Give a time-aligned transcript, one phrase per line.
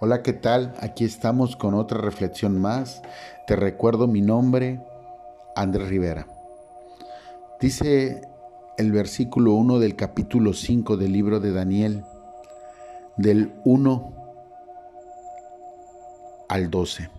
[0.00, 0.74] Hola, ¿qué tal?
[0.78, 3.02] Aquí estamos con otra reflexión más.
[3.48, 4.80] Te recuerdo mi nombre,
[5.56, 6.28] Andrés Rivera.
[7.60, 8.22] Dice
[8.76, 12.04] el versículo 1 del capítulo 5 del libro de Daniel,
[13.16, 14.12] del 1
[16.48, 17.10] al 12.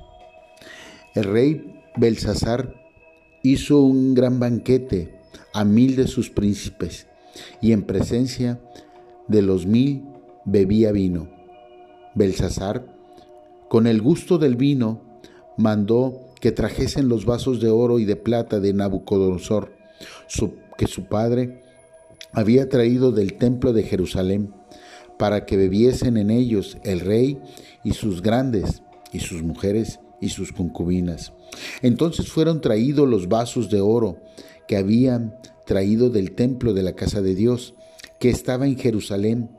[1.16, 2.75] El rey Belsasar
[3.43, 5.20] hizo un gran banquete
[5.54, 7.07] a mil de sus príncipes
[7.59, 8.57] y en presencia
[9.27, 10.05] de los mil
[10.45, 11.39] bebía vino
[12.20, 12.86] Belsasar,
[13.70, 15.02] con el gusto del vino,
[15.58, 19.72] mandó que trajesen los vasos de oro y de plata de Nabucodonosor,
[20.77, 21.63] que su padre
[22.34, 24.54] había traído del templo de Jerusalén,
[25.18, 27.40] para que bebiesen en ellos el rey
[27.86, 31.32] y sus grandes, y sus mujeres y sus concubinas.
[31.82, 34.18] Entonces fueron traídos los vasos de oro
[34.68, 37.76] que habían traído del templo de la casa de Dios,
[38.20, 39.50] que estaba en Jerusalén,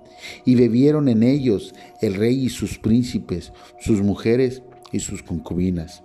[0.44, 6.02] y bebieron en ellos el rey y sus príncipes, sus mujeres y sus concubinas.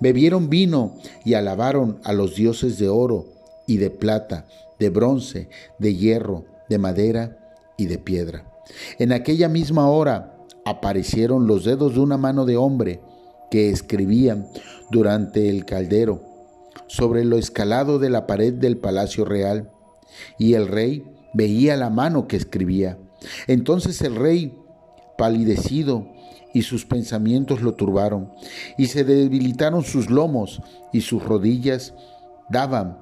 [0.00, 3.26] Bebieron vino y alabaron a los dioses de oro
[3.66, 4.46] y de plata,
[4.78, 7.38] de bronce, de hierro, de madera
[7.76, 8.44] y de piedra.
[8.98, 13.00] En aquella misma hora aparecieron los dedos de una mano de hombre
[13.50, 14.46] que escribían
[14.90, 16.22] durante el caldero
[16.86, 19.70] sobre lo escalado de la pared del palacio real,
[20.38, 22.98] y el rey veía la mano que escribía
[23.46, 24.58] entonces el rey,
[25.16, 26.06] palidecido,
[26.54, 28.32] y sus pensamientos lo turbaron,
[28.76, 30.62] y se debilitaron sus lomos,
[30.92, 31.94] y sus rodillas
[32.48, 32.98] daban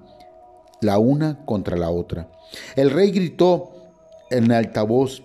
[0.81, 2.29] la una contra la otra.
[2.75, 3.73] El rey gritó
[4.31, 5.23] en altavoz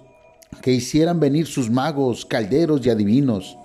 [0.61, 3.57] que hicieran venir sus magos, calderos y adivinos.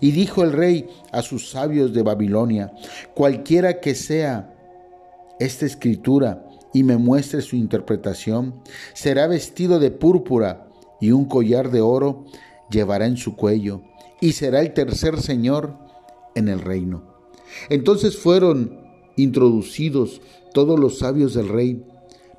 [0.00, 2.72] Y dijo el rey a sus sabios de Babilonia,
[3.14, 4.52] cualquiera que sea
[5.38, 8.54] esta escritura y me muestre su interpretación,
[8.94, 10.68] será vestido de púrpura
[11.00, 12.24] y un collar de oro
[12.70, 13.82] llevará en su cuello,
[14.20, 15.76] y será el tercer señor
[16.34, 17.02] en el reino.
[17.68, 18.80] Entonces fueron
[19.16, 20.20] introducidos
[20.52, 21.84] todos los sabios del rey,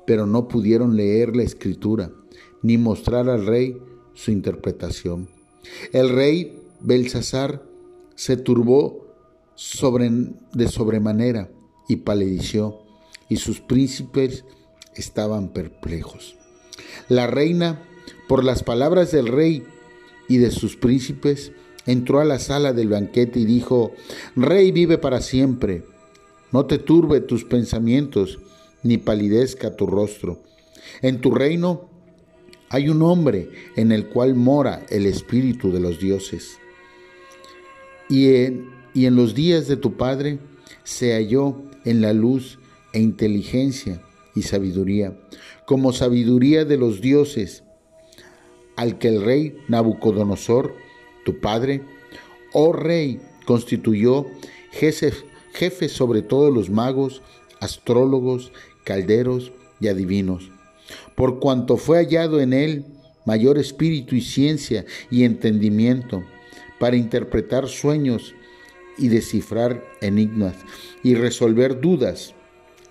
[0.06, 2.10] pero no pudieron leer la escritura,
[2.62, 3.76] ni mostrar al rey
[4.14, 5.28] su interpretación.
[5.92, 7.62] El rey Belsasar
[8.14, 9.06] se turbó
[10.52, 11.50] de sobremanera
[11.88, 12.80] y palideció,
[13.32, 14.44] y sus príncipes
[14.94, 16.36] estaban perplejos.
[17.08, 17.82] La reina
[18.28, 19.64] por las palabras del rey
[20.28, 21.52] y de sus príncipes,
[21.86, 23.92] entró a la sala del banquete y dijo,
[24.36, 25.84] Rey vive para siempre,
[26.52, 28.38] no te turbe tus pensamientos,
[28.82, 30.40] ni palidezca tu rostro.
[31.02, 31.90] En tu reino
[32.68, 36.58] hay un hombre en el cual mora el espíritu de los dioses.
[38.08, 40.38] Y en, y en los días de tu padre
[40.84, 42.58] se halló en la luz
[42.92, 44.00] e inteligencia
[44.34, 45.16] y sabiduría,
[45.66, 47.64] como sabiduría de los dioses
[48.76, 50.74] al que el rey Nabucodonosor,
[51.24, 51.82] tu padre,
[52.52, 54.26] oh rey, constituyó
[54.72, 57.22] jefe, sobre todos los magos,
[57.60, 58.52] astrólogos,
[58.84, 60.50] calderos y adivinos,
[61.14, 62.84] por cuanto fue hallado en él
[63.24, 66.24] mayor espíritu y ciencia y entendimiento
[66.80, 68.34] para interpretar sueños
[68.98, 70.56] y descifrar enigmas
[71.02, 72.34] y resolver dudas.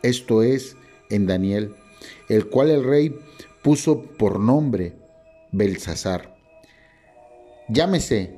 [0.03, 0.75] Esto es
[1.09, 1.75] en Daniel,
[2.29, 3.15] el cual el rey
[3.61, 4.93] puso por nombre
[5.51, 6.35] Belsasar.
[7.67, 8.35] Llámese,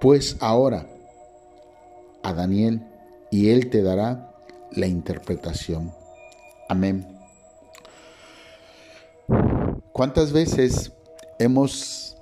[0.00, 0.86] pues ahora,
[2.22, 2.82] a Daniel,
[3.30, 4.34] y él te dará
[4.72, 5.92] la interpretación.
[6.68, 7.06] Amén.
[9.92, 10.92] ¿Cuántas veces
[11.38, 12.16] hemos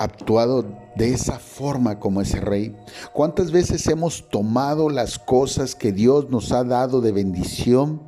[0.00, 0.64] actuado
[0.96, 2.74] de esa forma como ese rey?
[3.12, 8.02] ¿Cuántas veces hemos tomado las cosas que Dios nos ha dado de bendición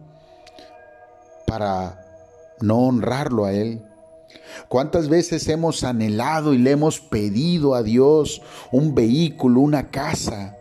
[1.47, 2.05] para
[2.61, 3.83] no honrarlo a Él?
[4.69, 10.57] ¿Cuántas veces hemos anhelado y le hemos pedido a Dios un vehículo, una casa?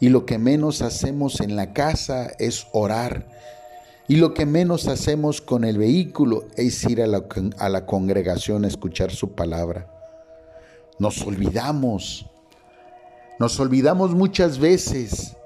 [0.00, 3.26] Y lo que menos hacemos en la casa es orar.
[4.08, 7.24] Y lo que menos hacemos con el vehículo es ir a la,
[7.58, 10.01] a la congregación a escuchar su palabra.
[11.02, 12.24] Nos olvidamos.
[13.38, 15.36] Nos olvidamos muchas veces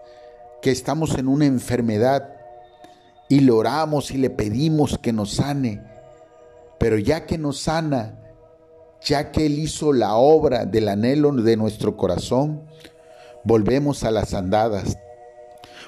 [0.63, 2.31] que estamos en una enfermedad
[3.29, 5.83] y le oramos y le pedimos que nos sane
[6.79, 8.19] pero ya que nos sana,
[9.03, 12.63] ya que Él hizo la obra del anhelo de nuestro corazón,
[13.45, 14.99] volvemos a las andadas,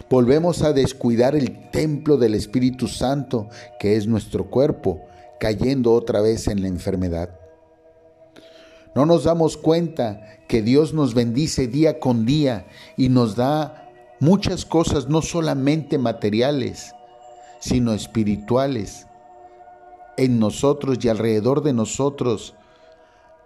[0.09, 3.49] volvemos a descuidar el templo del Espíritu Santo,
[3.79, 5.03] que es nuestro cuerpo,
[5.39, 7.31] cayendo otra vez en la enfermedad.
[8.95, 13.91] No nos damos cuenta que Dios nos bendice día con día y nos da
[14.21, 16.95] muchas cosas, no solamente materiales,
[17.61, 19.07] sino espirituales
[20.17, 22.55] en nosotros y alrededor de nosotros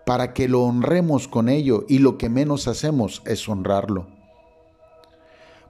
[0.04, 4.06] para que lo honremos con ello y lo que menos hacemos es honrarlo.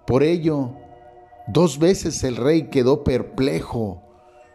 [0.07, 0.71] Por ello,
[1.49, 4.03] dos veces el rey quedó perplejo,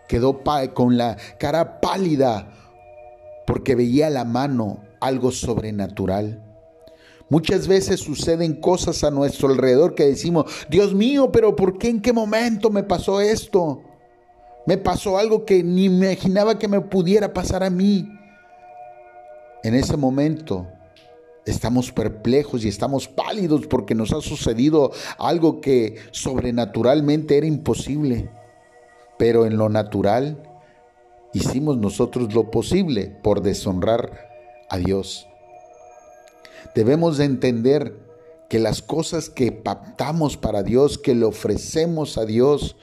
[0.07, 0.41] quedó
[0.73, 2.51] con la cara pálida
[3.45, 6.43] porque veía la mano algo sobrenatural.
[7.29, 12.01] Muchas veces suceden cosas a nuestro alrededor que decimos, Dios mío, pero ¿por qué en
[12.01, 13.81] qué momento me pasó esto?
[14.65, 18.09] Me pasó algo que ni imaginaba que me pudiera pasar a mí.
[19.63, 20.67] En ese momento
[21.45, 28.29] estamos perplejos y estamos pálidos porque nos ha sucedido algo que sobrenaturalmente era imposible.
[29.17, 30.43] Pero en lo natural
[31.33, 34.26] hicimos nosotros lo posible por deshonrar
[34.69, 35.27] a Dios.
[36.75, 37.95] Debemos de entender
[38.49, 42.75] que las cosas que pactamos para Dios, que le ofrecemos a Dios,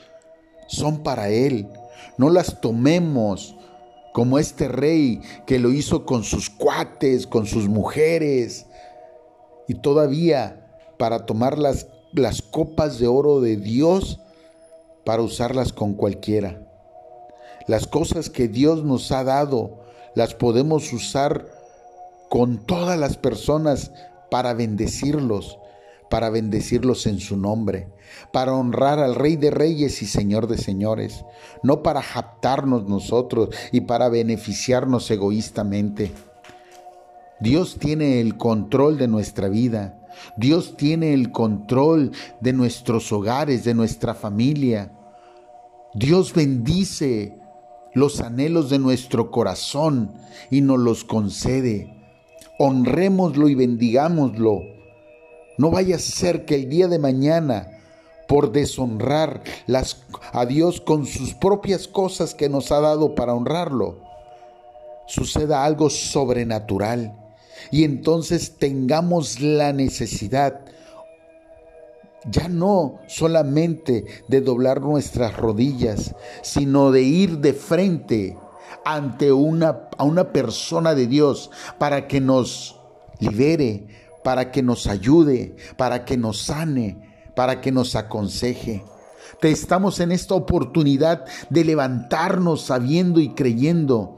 [0.66, 1.68] son para Él.
[2.18, 3.56] No las tomemos
[4.12, 8.66] como este rey que lo hizo con sus cuates, con sus mujeres,
[9.66, 14.20] y todavía para tomar las, las copas de oro de Dios
[15.04, 16.60] para usarlas con cualquiera.
[17.66, 19.80] Las cosas que Dios nos ha dado
[20.14, 21.46] las podemos usar
[22.34, 23.92] con todas las personas
[24.28, 25.60] para bendecirlos,
[26.10, 27.92] para bendecirlos en su nombre,
[28.32, 31.24] para honrar al Rey de Reyes y Señor de Señores,
[31.62, 36.10] no para japtarnos nosotros y para beneficiarnos egoístamente.
[37.38, 40.04] Dios tiene el control de nuestra vida.
[40.36, 42.10] Dios tiene el control
[42.40, 44.90] de nuestros hogares, de nuestra familia.
[45.94, 47.38] Dios bendice
[47.92, 50.14] los anhelos de nuestro corazón
[50.50, 51.94] y nos los concede
[52.58, 54.62] honrémoslo y bendigámoslo.
[55.58, 57.78] No vaya a ser que el día de mañana,
[58.26, 59.42] por deshonrar
[60.32, 64.00] a Dios con sus propias cosas que nos ha dado para honrarlo,
[65.06, 67.14] suceda algo sobrenatural
[67.70, 70.60] y entonces tengamos la necesidad
[72.30, 78.36] ya no solamente de doblar nuestras rodillas, sino de ir de frente
[78.84, 82.80] ante una, a una persona de Dios para que nos
[83.20, 83.86] libere,
[84.22, 86.98] para que nos ayude, para que nos sane,
[87.34, 88.84] para que nos aconseje.
[89.40, 94.16] Te estamos en esta oportunidad de levantarnos sabiendo y creyendo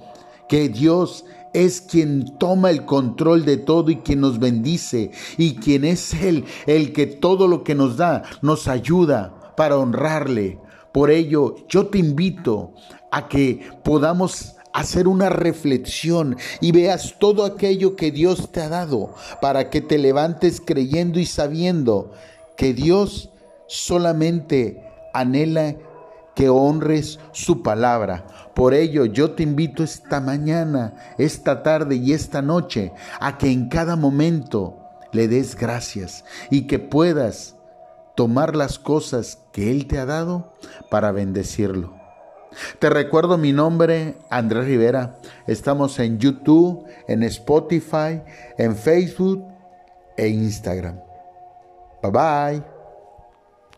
[0.49, 5.85] que Dios es quien toma el control de todo y quien nos bendice y quien
[5.85, 10.61] es Él el que todo lo que nos da nos ayuda para honrarle.
[10.97, 12.73] Por ello yo te invito
[13.11, 19.15] a que podamos hacer una reflexión y veas todo aquello que Dios te ha dado
[19.43, 22.13] para que te levantes creyendo y sabiendo
[22.57, 23.29] que Dios
[23.67, 24.83] solamente
[25.13, 25.77] anhela
[26.35, 28.27] que honres su palabra.
[28.55, 33.69] Por ello yo te invito esta mañana, esta tarde y esta noche a que en
[33.69, 34.79] cada momento
[35.13, 37.56] le des gracias y que puedas
[38.17, 40.53] tomar las cosas que Él te ha dado
[40.91, 41.95] para bendecirlo.
[42.79, 45.19] Te recuerdo mi nombre, Andrés Rivera.
[45.47, 48.23] Estamos en YouTube, en Spotify,
[48.57, 49.45] en Facebook
[50.17, 50.99] e Instagram.
[52.03, 52.76] Bye bye.